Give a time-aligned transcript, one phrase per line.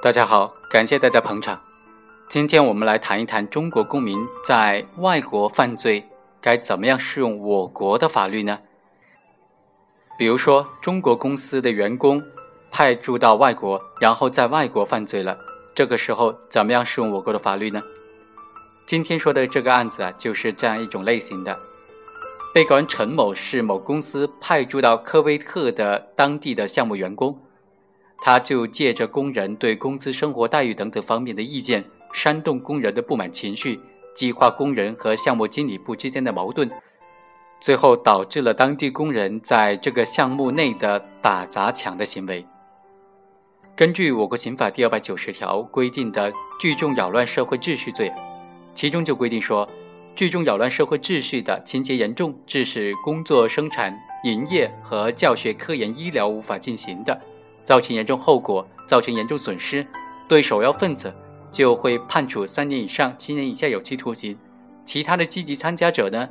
[0.00, 1.60] 大家好，感谢大家捧场。
[2.28, 6.06] 今天我们来谈一谈中国公民在外国犯罪
[6.40, 8.60] 该怎么样适用我国的法律呢？
[10.16, 12.22] 比如说，中国公司的员工
[12.70, 15.36] 派驻到外国，然后在外国犯罪了，
[15.74, 17.82] 这个时候怎么样适用我国的法律呢？
[18.86, 21.58] 今天说的这个案子啊，就是这样一种类型的。
[22.54, 27.36] 被告人陈某是某公司派驻到科威特的当地的项目员工。
[28.20, 33.80] 他就借着工人对工资、生活待遇等等方面的意见，煽动工人的不满情绪，
[34.14, 36.68] 激化工人和项目经理部之间的矛盾，
[37.60, 42.44] 最后导致了当地工人在这个项目内的打砸抢的行为。
[43.76, 48.12] 根据我国刑法第二百九十条规定的聚众扰乱社会秩序罪，
[48.74, 49.68] 其中就规定说，
[50.16, 57.20] 聚众扰乱社会秩序的情节严重，致使工作、生产、营业和教学、科研、医疗无法进行的。
[57.68, 59.86] 造成严重后果，造成严重损失，
[60.26, 61.12] 对首要分子
[61.52, 64.34] 就会判处三年以上七年以下有期徒刑；
[64.86, 66.26] 其他的积极参加者呢，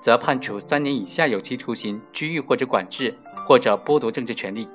[0.00, 4.68] 则判处三年以下有期徒刑、拘役或者管制，或者剥夺政治权利。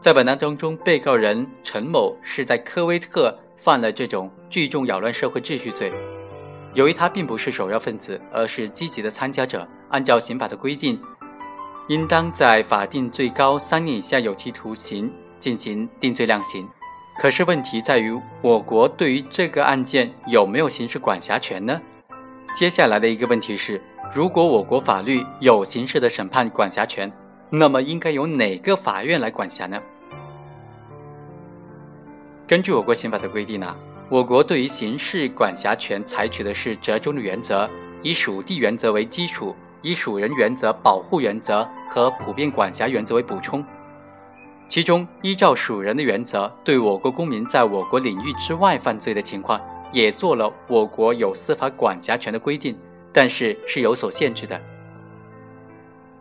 [0.00, 5.92] 在本案当中，被告人陈某是在科威特犯了这种聚众扰乱社会秩序罪，
[6.72, 10.98] 由于他并不是首要分子，而是积极的参加者，按照刑法的规定。
[11.88, 16.68] 应当在法定最高三年以下有期徒刑进行定罪量刑。
[17.18, 21.80] 可是问题在于，我国对于这个案件有没有刑事管辖权呢？
[22.54, 23.82] 接下来的一个问题是，
[24.14, 27.10] 如果我国法律有刑事的审判管辖权，
[27.48, 29.80] 那么应该由哪个法院来管辖呢？
[32.46, 33.74] 根据我国刑法的规定呢，
[34.10, 37.68] 我国对于刑事管辖权采取的是折中的原则，
[38.02, 39.56] 以属地原则为基础。
[39.82, 43.64] 以属人原则、保护原则和普遍管辖原则为补充，
[44.68, 49.60] 其中依照属人的原则，对我国公民在我国领域之外犯罪的情况，
[49.92, 52.76] 也做了我国有司法管辖权的规定，
[53.12, 54.60] 但是是有所限制的。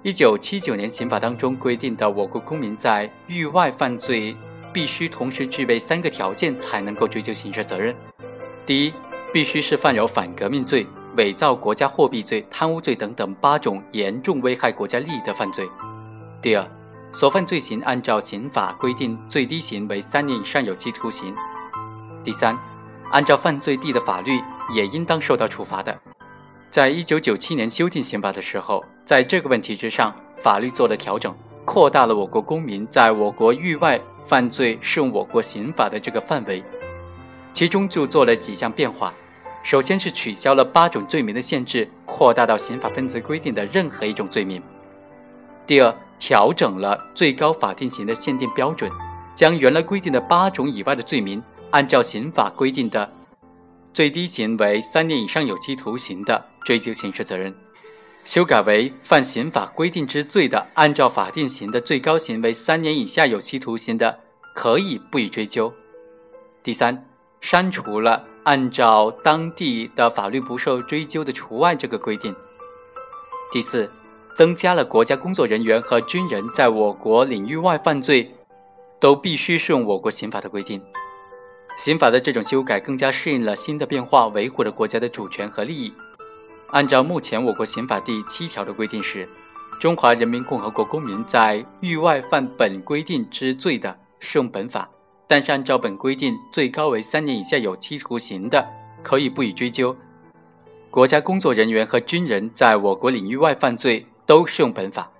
[0.03, 4.37] 一九七九年刑法当中规定的，我国公民在域外犯罪，
[4.71, 7.93] 必须同时具备三个条件才能够追究刑事责任：
[8.65, 8.93] 第一，
[9.33, 10.87] 必须是犯有反革命罪。
[11.17, 15.67] 伪造国家货币罪、贪污罪等等八种严重危害国家利益的犯罪。
[16.41, 16.65] 第二，
[17.11, 21.35] 所犯罪行按照刑法规定最低刑为三年以上有期徒刑。
[22.23, 22.57] 第三，
[23.11, 24.39] 按照犯罪地的法律
[24.73, 25.99] 也应当受到处罚的。
[26.69, 31.35] 在一九九七年修订刑法的时候，在这个问题之上，法律做了调整，
[31.65, 36.63] 扩大了我国公民在我国域外犯罪适用我国刑法的这个范围，
[37.53, 39.11] 其中就做了几项变化。
[39.67, 44.63] 首先是取消了八种罪名的限制，扩大到刑法分则规定的任何一种罪名。
[45.65, 48.89] 第二，调整了最高法定刑的限定标准，
[49.35, 53.11] 将原来规定的八种以外的罪名，按照刑法规定的
[53.91, 57.53] 最低刑为三年以上有期徒刑的追究刑事责任，
[58.23, 64.17] 修改为犯刑法规定之罪的，按照法定刑的最高刑为三年以下有期徒刑的，
[64.55, 65.73] 可以不予追究。
[66.63, 67.05] 第三，
[67.41, 68.23] 删除了。
[68.47, 72.33] 按照当地的法律不受追究的除外这个规定。
[73.51, 73.91] 第四，
[74.37, 78.33] 增加了国家工作人员和军人在我国领域外犯罪，
[79.01, 80.81] 都必须适用我国刑法的规定。
[81.77, 85.93] 刑法的这种修改更加适应了新的变化，维护了国家的主权和利益。
[86.69, 89.27] 按照目前我国刑法第七条的规定是，
[89.77, 94.89] 中华人民共和国公民在域外犯本规定之罪的，适用本法。
[95.27, 98.65] 但是，按照本规定，最高为三年以下有期徒刑的，
[99.03, 99.95] 可以不予追究。
[100.89, 105.11] 国家工作人员和军人在我国领域外犯罪，都适用本法。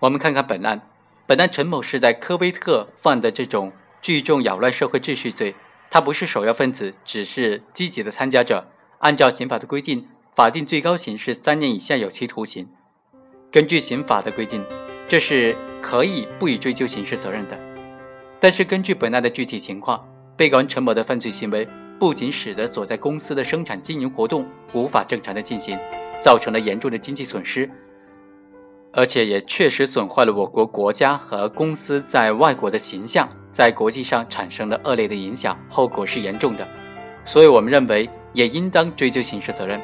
[0.00, 0.80] 我们看看本案，
[1.26, 5.54] 本案陈某是在科威特犯的这种聚众扰乱社会秩序罪，
[5.90, 8.66] 他不是首要分子，只是积极的参加者。
[9.00, 12.68] 按照刑法的规定，法定最高刑是三年以下有期徒刑。
[13.50, 14.64] 根据刑法的规定，
[15.06, 17.71] 这是可以不予追究刑事责任的。
[18.42, 20.04] 但是，根据本案的具体情况，
[20.36, 21.64] 被告人陈某的犯罪行为
[21.96, 25.78] 不仅使得所在公司的生产经营活动无法正常的进行，
[26.20, 27.70] 造成了严重的经济损失，
[28.92, 36.66] 而且也确实损坏了我国国家和公司在外国的形象，在国际上产生了恶劣的影响，后果是严重的。
[37.24, 39.80] 所以我们认为也应当追究刑事责任。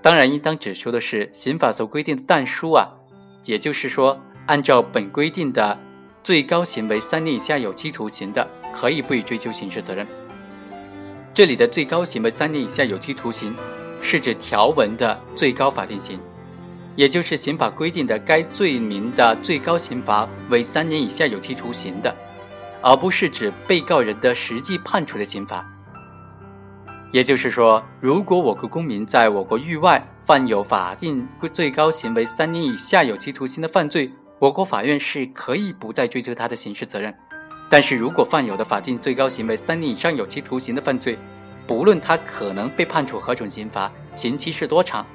[0.00, 2.88] 当然，应当指出的是，刑法所规定的但书啊，
[3.46, 5.76] 也就是说，按照本规定的。
[6.24, 10.06] 最高刑为三年以下有期徒刑的，可以不予追究刑事责任。
[11.34, 13.54] 这里的最高刑为三年以下有期徒刑，
[14.00, 16.18] 是指条文的最高法定刑。
[16.96, 22.16] 也就是刑法规定的该罪名的最高刑罚为三年以下有期徒刑的，
[22.80, 25.62] 而不是指被告人的实际判处的刑罚。
[27.12, 34.10] 也就是说，如果我国公民在我国域外犯有法定最高刑为三年以下有期徒刑的犯罪，
[34.44, 37.14] 我国法院是可以不再追究他的刑事责任。
[37.70, 41.16] 但是如果犯有的法定最高刑为三年以上有期徒刑的犯罪，
[41.66, 45.06] 不论他可能被判处何种刑罚，刑期是多长，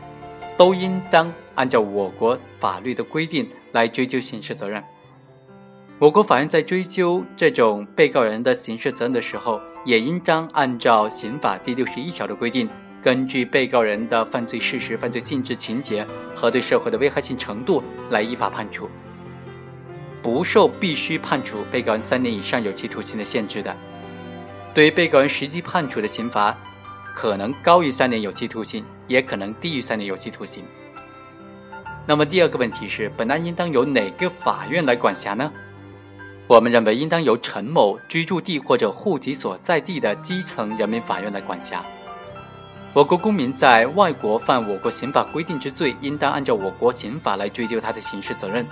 [0.58, 4.84] 都应当按照我国法律的规定来追究刑事责任。
[6.00, 12.68] 我国法院在追究这种被告人的刑事责任的时候，也应当按照刑法第六十一条的规定，
[13.00, 16.04] 根据被告人的犯罪事实、犯罪性质、情节
[16.36, 18.90] 和对社会的危害性程度来依法判处，
[20.30, 23.76] 不受必须判处被告人三年以上有期徒刑的限制的。
[24.76, 26.56] 对于被告人实际判处的刑罚，
[27.16, 30.64] 可能高于三年有期徒刑，也可能低于三年有期徒刑。
[32.06, 35.52] 那么第二个问题是，本案应当由哪个法院来管辖呢？
[36.46, 41.84] 我们认为应当由陈某居住地或者户籍所在地的基层人民法院来管辖。
[42.94, 48.66] 我国公民在外国犯我国刑法规定之罪，应当按照我国刑法来追究他的刑事责任。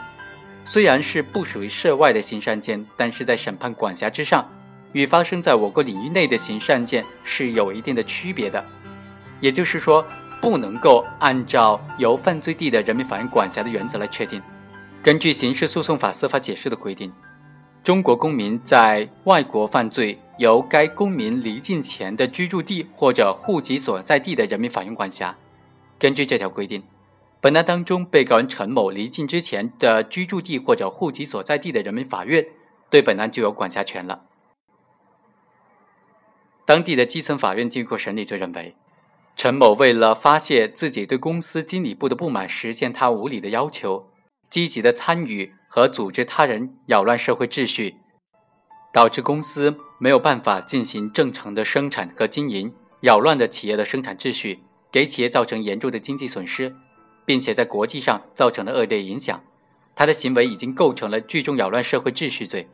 [0.67, 4.45] 虽然是不属于涉外的刑事案件，但是在审判管辖之上，
[4.91, 8.63] 与发生在我国领域内的刑事案件是有一定的区别的。
[9.39, 10.05] 也就是说，
[10.41, 14.41] 不能够按照由犯罪地的人民法院管辖的原则来确定。
[15.01, 17.13] 根据《刑事诉讼法司法解释》的规定。
[17.81, 25.33] 中国公民在外国犯罪，由该公民离境前的居住地或者户籍所在地的人民法院管辖。
[25.97, 26.83] 根据这条规定，
[27.39, 32.45] 本案当中，被告人陈某离境之前的居住地或者户籍所在地的人民法院
[32.89, 34.23] 对本案就有管辖权了。
[36.65, 38.75] 当地的基层法院经过审理，就认为，
[39.35, 44.09] 陈某为了发泄自己对公司经理部的不满，实现他无理的要求，
[44.49, 45.53] 积极的参与。
[45.69, 47.97] 和组织他人扰乱社会秩序，
[48.93, 56.73] 导致公司没有办法进行正常的生产和经营，扰乱了企业的生产秩序，给企业造成严重的经济损失，
[57.27, 59.43] 并且在国际上造成了恶劣影响。
[59.93, 62.69] 他的行为已经构成了聚众扰乱社会秩序罪。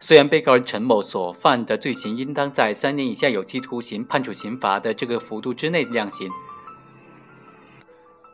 [0.00, 6.28] 虽然被告人陈某所犯的罪行应当在三年以下有期徒刑判处刑罚的这个幅度之内量刑。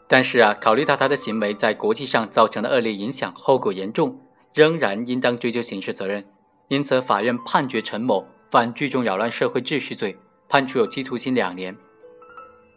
[0.08, 4.18] 但是啊，考虑到他的行为在国际上造成的恶劣影响，后果严重，
[4.54, 6.24] 仍然应当追究刑事责任。
[6.68, 10.16] 因此，法院判决陈某犯聚众扰乱社会秩序罪，
[10.48, 11.76] 判处有期徒刑两年。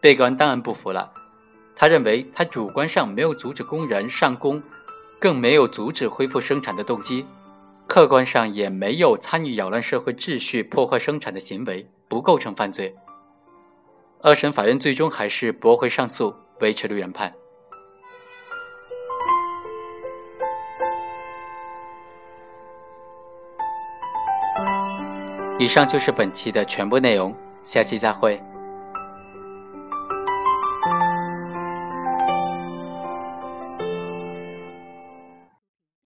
[0.01, 1.13] 被告人当然不服了，
[1.77, 4.61] 他认为他主观上没有阻止工人上工，
[5.19, 7.25] 更没有阻止恢复生产的动机，
[7.87, 12.95] 客观上也没有参与扰乱社会秩序、破坏生产的行为，不构成犯罪。
[14.21, 16.35] 二审法院最终还是驳回上诉。
[16.59, 17.31] 维持了原判。
[25.59, 28.41] 以上就是本期的全部内容，下期再会。